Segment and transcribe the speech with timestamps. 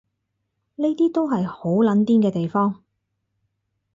[0.77, 2.83] 呢啲都係好撚癲嘅地方